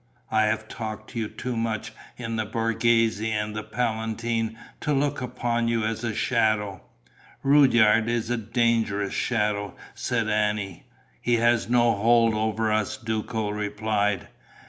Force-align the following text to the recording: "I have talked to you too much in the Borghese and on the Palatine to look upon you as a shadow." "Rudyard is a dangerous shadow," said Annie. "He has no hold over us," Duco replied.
"I 0.31 0.45
have 0.45 0.67
talked 0.67 1.11
to 1.11 1.19
you 1.19 1.27
too 1.27 1.55
much 1.55 1.93
in 2.17 2.35
the 2.35 2.43
Borghese 2.47 3.21
and 3.21 3.49
on 3.49 3.53
the 3.53 3.61
Palatine 3.61 4.57
to 4.79 4.93
look 4.93 5.21
upon 5.21 5.67
you 5.67 5.83
as 5.85 6.03
a 6.03 6.15
shadow." 6.15 6.81
"Rudyard 7.43 8.09
is 8.09 8.31
a 8.31 8.37
dangerous 8.37 9.13
shadow," 9.13 9.75
said 9.93 10.27
Annie. 10.27 10.87
"He 11.21 11.35
has 11.35 11.69
no 11.69 11.93
hold 11.93 12.33
over 12.33 12.71
us," 12.71 12.97
Duco 12.97 13.51
replied. 13.51 14.27